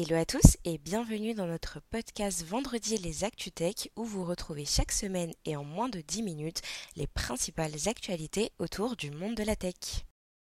[0.00, 4.92] Hello à tous et bienvenue dans notre podcast Vendredi les ActuTech où vous retrouvez chaque
[4.92, 6.62] semaine et en moins de 10 minutes
[6.94, 10.04] les principales actualités autour du monde de la tech.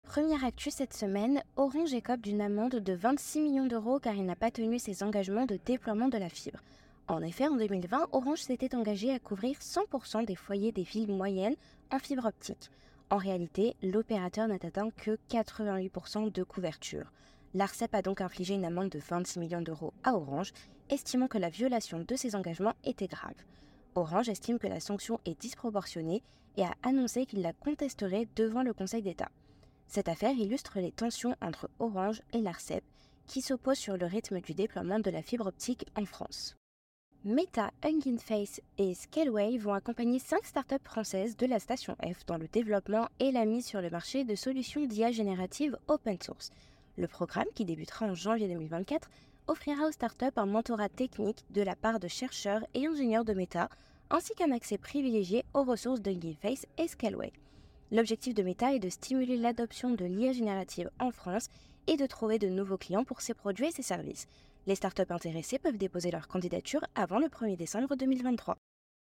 [0.07, 4.37] Première actu cette semaine, Orange écope d'une amende de 26 millions d'euros car il n'a
[4.37, 6.61] pas tenu ses engagements de déploiement de la fibre.
[7.09, 11.57] En effet, en 2020, Orange s'était engagé à couvrir 100% des foyers des villes moyennes
[11.91, 12.71] en fibre optique.
[13.09, 17.11] En réalité, l'opérateur n'a atteint que 88% de couverture.
[17.53, 20.53] L'ARCEP a donc infligé une amende de 26 millions d'euros à Orange,
[20.89, 23.35] estimant que la violation de ses engagements était grave.
[23.97, 26.23] Orange estime que la sanction est disproportionnée
[26.57, 29.31] et a annoncé qu'il la contesterait devant le Conseil d'État.
[29.89, 32.85] Cette affaire illustre les tensions entre Orange et l'ARCEP,
[33.27, 36.57] qui s'opposent sur le rythme du déploiement de la fibre optique en France.
[37.25, 42.39] Meta, Hugging Face et Scaleway vont accompagner 5 startups françaises de la station F dans
[42.39, 46.51] le développement et la mise sur le marché de solutions d'IA générative open source.
[47.01, 49.09] Le programme, qui débutera en janvier 2024,
[49.47, 53.71] offrira aux startups un mentorat technique de la part de chercheurs et ingénieurs de Meta,
[54.11, 57.33] ainsi qu'un accès privilégié aux ressources de Face et Scaleway.
[57.91, 61.49] L'objectif de Meta est de stimuler l'adoption de l'IA générative en France
[61.87, 64.29] et de trouver de nouveaux clients pour ses produits et ses services.
[64.67, 68.59] Les startups intéressées peuvent déposer leur candidature avant le 1er décembre 2023.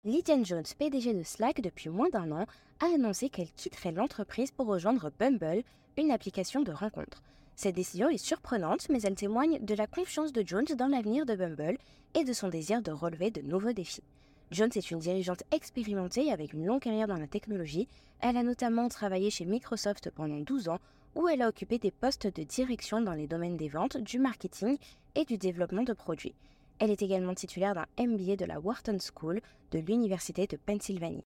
[0.04, 2.48] Lydian Jones, PDG de Slack depuis moins d'un an,
[2.82, 5.64] a annoncé qu'elle quitterait l'entreprise pour rejoindre Bumble,
[5.96, 7.24] une application de rencontre.
[7.58, 11.36] Cette décision est surprenante, mais elle témoigne de la confiance de Jones dans l'avenir de
[11.36, 11.80] Bumble
[12.14, 14.04] et de son désir de relever de nouveaux défis.
[14.52, 17.88] Jones est une dirigeante expérimentée avec une longue carrière dans la technologie.
[18.20, 20.78] Elle a notamment travaillé chez Microsoft pendant 12 ans,
[21.16, 24.78] où elle a occupé des postes de direction dans les domaines des ventes, du marketing
[25.16, 26.36] et du développement de produits.
[26.78, 31.26] Elle est également titulaire d'un MBA de la Wharton School de l'Université de Pennsylvanie.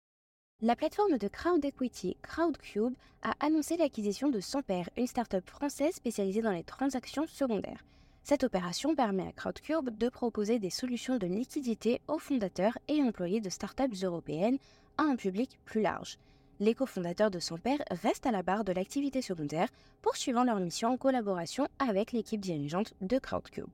[0.63, 6.41] La plateforme de crowd equity Crowdcube a annoncé l'acquisition de Samper, une start-up française spécialisée
[6.41, 7.85] dans les transactions secondaires.
[8.23, 13.39] Cette opération permet à Crowdcube de proposer des solutions de liquidité aux fondateurs et employés
[13.39, 14.57] de startups européennes
[14.97, 16.17] à un public plus large.
[16.59, 19.69] Les cofondateurs de son père restent à la barre de l'activité secondaire,
[20.01, 23.69] poursuivant leur mission en collaboration avec l'équipe dirigeante de Crowdcube.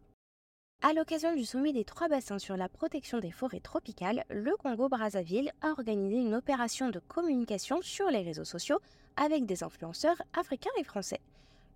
[0.85, 5.49] À l'occasion du sommet des trois bassins sur la protection des forêts tropicales, le Congo-Brazzaville
[5.61, 8.79] a organisé une opération de communication sur les réseaux sociaux
[9.16, 11.21] avec des influenceurs africains et français.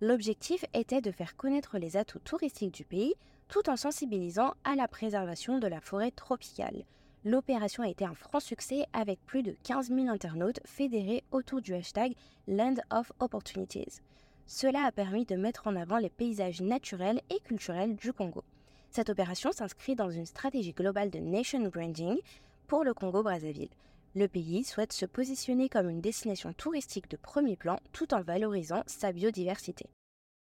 [0.02, 3.14] L'objectif était de faire connaître les atouts touristiques du pays
[3.48, 6.84] tout en sensibilisant à la préservation de la forêt tropicale.
[7.24, 11.72] L'opération a été un franc succès avec plus de 15 000 internautes fédérés autour du
[11.72, 12.12] hashtag
[12.46, 14.02] Land of Opportunities.
[14.46, 18.44] Cela a permis de mettre en avant les paysages naturels et culturels du Congo.
[18.90, 22.18] Cette opération s'inscrit dans une stratégie globale de nation branding
[22.66, 23.68] pour le Congo-Brazzaville.
[24.14, 28.82] Le pays souhaite se positionner comme une destination touristique de premier plan tout en valorisant
[28.86, 29.86] sa biodiversité.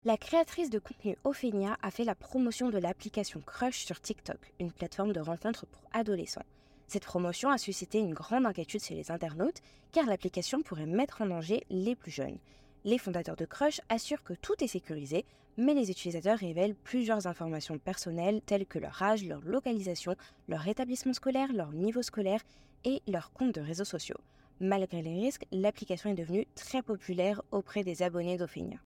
[0.05, 4.71] La créatrice de contenu Ophénia a fait la promotion de l'application Crush sur TikTok, une
[4.71, 6.45] plateforme de rencontres pour adolescents.
[6.87, 9.61] Cette promotion a suscité une grande inquiétude chez les internautes
[9.91, 12.37] car l'application pourrait mettre en danger les plus jeunes.
[12.85, 15.25] Les fondateurs de Crush assurent que tout est sécurisé,
[15.57, 20.15] mais les utilisateurs révèlent plusieurs informations personnelles telles que leur âge, leur localisation,
[20.47, 22.41] leur établissement scolaire, leur niveau scolaire
[22.85, 24.19] et leur compte de réseaux sociaux.
[24.59, 28.77] Malgré les risques, l'application est devenue très populaire auprès des abonnés d'Ophénia.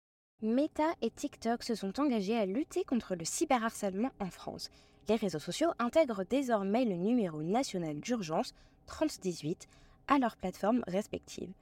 [0.43, 4.71] Meta et TikTok se sont engagés à lutter contre le cyberharcèlement en France.
[5.09, 8.55] Les réseaux sociaux intègrent désormais le numéro national d'urgence
[8.87, 9.69] 3018
[10.09, 11.53] à leurs plateformes respectives.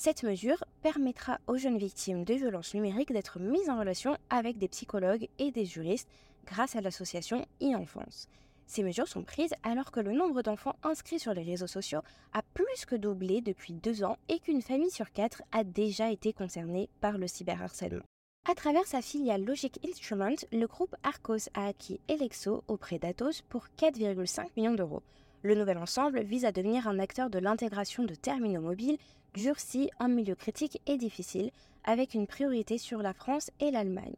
[0.00, 4.68] Cette mesure permettra aux jeunes victimes de violences numériques d'être mises en relation avec des
[4.68, 6.08] psychologues et des juristes
[6.46, 8.28] grâce à l'association e-enfance.
[8.68, 12.42] Ces mesures sont prises alors que le nombre d'enfants inscrits sur les réseaux sociaux a
[12.54, 16.88] plus que doublé depuis deux ans et qu'une famille sur quatre a déjà été concernée
[17.00, 18.04] par le cyberharcèlement.
[18.48, 23.66] À travers sa filiale Logic Instrument, le groupe Arcos a acquis Elexo auprès d'Atos pour
[23.76, 25.02] 4,5 millions d'euros.
[25.42, 28.98] Le nouvel ensemble vise à devenir un acteur de l'intégration de terminaux mobiles
[29.34, 31.50] durcis en milieu critique et difficile,
[31.84, 34.16] avec une priorité sur la France et l'Allemagne.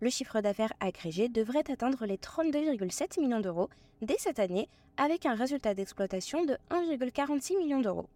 [0.00, 3.68] Le chiffre d'affaires agrégé devrait atteindre les 32,7 millions d'euros
[4.00, 8.08] dès cette année, avec un résultat d'exploitation de 1,46 millions d'euros.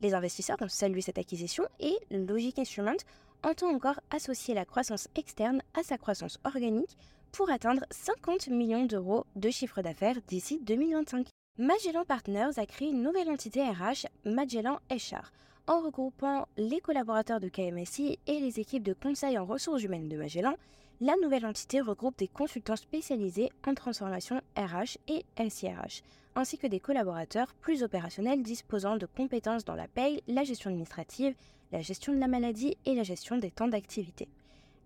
[0.00, 2.96] Les investisseurs ont salué cette acquisition et Logic Instrument
[3.42, 6.96] entend encore associer la croissance externe à sa croissance organique
[7.32, 11.26] pour atteindre 50 millions d'euros de chiffre d'affaires d'ici 2025.
[11.58, 15.32] Magellan Partners a créé une nouvelle entité RH, Magellan HR,
[15.66, 20.18] en regroupant les collaborateurs de KMSI et les équipes de conseil en ressources humaines de
[20.18, 20.54] Magellan.
[21.00, 26.02] La nouvelle entité regroupe des consultants spécialisés en transformation RH et LCRH,
[26.34, 31.34] ainsi que des collaborateurs plus opérationnels disposant de compétences dans la paye, la gestion administrative,
[31.72, 34.28] la gestion de la maladie et la gestion des temps d'activité.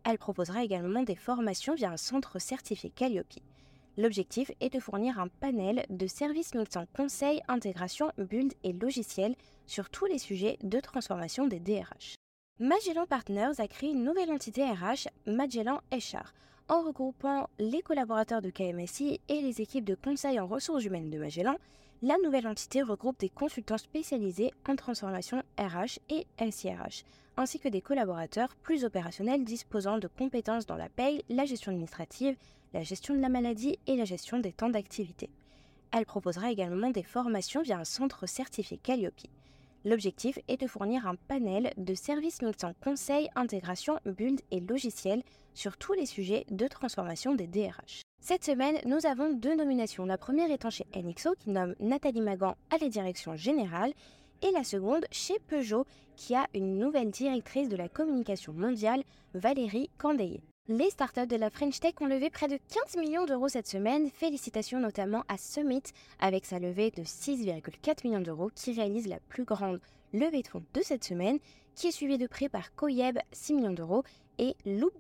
[0.05, 3.41] Elle proposera également des formations via un centre certifié Calliope.
[4.01, 9.37] L'objectif est de fournir un panel de services mixant conseil, intégration, build et logiciel
[9.67, 12.15] sur tous les sujets de transformation des DRH.
[12.59, 16.33] Magellan Partners a créé une nouvelle entité RH, Magellan HR,
[16.71, 21.19] en regroupant les collaborateurs de KMSI et les équipes de conseil en ressources humaines de
[21.19, 21.57] Magellan.
[22.01, 27.05] La nouvelle entité regroupe des consultants spécialisés en transformation RH et SIRH,
[27.41, 32.37] ainsi que des collaborateurs plus opérationnels disposant de compétences dans la paye, la gestion administrative,
[32.75, 35.31] la gestion de la maladie et la gestion des temps d'activité.
[35.93, 39.27] Elle proposera également des formations via un centre certifié Calliope.
[39.85, 45.23] L'objectif est de fournir un panel de services mixant conseil, intégration, build et logiciel
[45.55, 48.03] sur tous les sujets de transformation des DRH.
[48.21, 50.05] Cette semaine, nous avons deux nominations.
[50.05, 53.95] La première étant chez NXO qui nomme Nathalie Magan à la direction générale
[54.43, 59.03] et la seconde chez Peugeot qui a une nouvelle directrice de la communication mondiale,
[59.35, 60.41] Valérie Candeye.
[60.69, 64.09] Les startups de la French Tech ont levé près de 15 millions d'euros cette semaine.
[64.11, 65.83] Félicitations notamment à Summit
[66.21, 69.81] avec sa levée de 6,4 millions d'euros qui réalise la plus grande
[70.13, 71.39] levée de fonds de cette semaine,
[71.75, 74.05] qui est suivie de près par Coyeb 6 millions d'euros
[74.39, 74.97] et Loop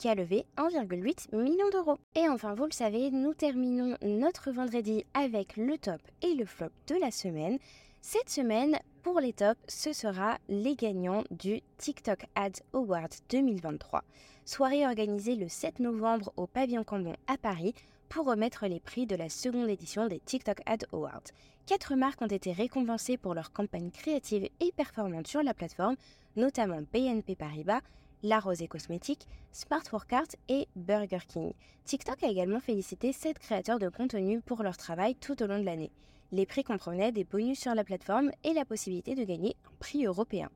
[0.00, 1.98] qui a levé 1,8 million d'euros.
[2.14, 6.70] Et enfin, vous le savez, nous terminons notre vendredi avec le top et le flop
[6.86, 7.58] de la semaine.
[8.02, 14.04] Cette semaine, pour les tops, ce sera les gagnants du TikTok Ads Award 2023.
[14.46, 17.74] Soirée organisée le 7 novembre au Pavillon Cambon à Paris
[18.08, 21.24] pour remettre les prix de la seconde édition des TikTok Ads Awards.
[21.66, 25.96] Quatre marques ont été récompensées pour leur campagne créative et performante sur la plateforme,
[26.36, 27.82] notamment BNP Paribas,
[28.22, 31.52] La Rosée Cosmétique, Smart Workout et Burger King.
[31.84, 35.64] TikTok a également félicité sept créateurs de contenu pour leur travail tout au long de
[35.64, 35.92] l'année.
[36.32, 40.06] Les prix comprenaient des bonus sur la plateforme et la possibilité de gagner un prix
[40.06, 40.48] européen.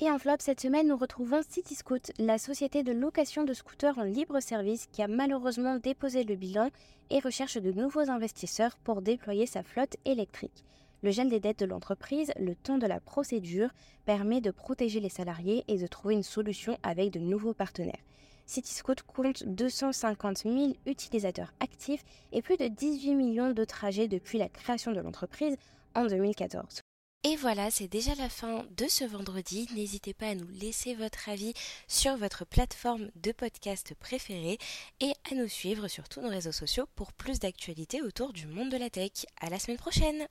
[0.00, 4.02] Et en flop, cette semaine, nous retrouvons CityScoot, la société de location de scooters en
[4.02, 6.70] libre service qui a malheureusement déposé le bilan
[7.10, 10.64] et recherche de nouveaux investisseurs pour déployer sa flotte électrique.
[11.04, 13.68] Le gel des dettes de l'entreprise, le temps de la procédure,
[14.06, 18.00] permet de protéger les salariés et de trouver une solution avec de nouveaux partenaires.
[18.46, 22.02] CityScoot compte 250 000 utilisateurs actifs
[22.32, 25.58] et plus de 18 millions de trajets depuis la création de l'entreprise
[25.94, 26.80] en 2014.
[27.24, 29.68] Et voilà, c'est déjà la fin de ce vendredi.
[29.74, 31.52] N'hésitez pas à nous laisser votre avis
[31.86, 34.56] sur votre plateforme de podcast préférée
[35.00, 38.70] et à nous suivre sur tous nos réseaux sociaux pour plus d'actualités autour du monde
[38.70, 39.26] de la tech.
[39.42, 40.26] À la semaine prochaine!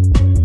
[0.00, 0.37] Thank you